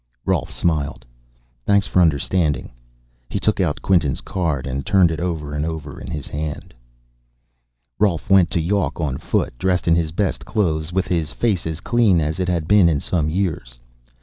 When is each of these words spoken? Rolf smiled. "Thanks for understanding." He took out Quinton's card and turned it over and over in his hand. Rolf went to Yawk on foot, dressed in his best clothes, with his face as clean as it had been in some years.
Rolf 0.25 0.51
smiled. 0.51 1.05
"Thanks 1.63 1.85
for 1.85 2.01
understanding." 2.01 2.71
He 3.29 3.39
took 3.39 3.59
out 3.61 3.83
Quinton's 3.83 4.19
card 4.21 4.65
and 4.65 4.83
turned 4.83 5.11
it 5.11 5.19
over 5.19 5.53
and 5.53 5.63
over 5.63 6.01
in 6.01 6.09
his 6.09 6.27
hand. 6.27 6.73
Rolf 7.99 8.27
went 8.27 8.49
to 8.49 8.59
Yawk 8.59 8.99
on 8.99 9.19
foot, 9.19 9.55
dressed 9.59 9.87
in 9.87 9.93
his 9.93 10.11
best 10.11 10.43
clothes, 10.43 10.91
with 10.91 11.05
his 11.07 11.31
face 11.31 11.67
as 11.67 11.81
clean 11.81 12.19
as 12.19 12.39
it 12.39 12.49
had 12.49 12.67
been 12.67 12.89
in 12.89 12.99
some 12.99 13.29
years. 13.29 13.79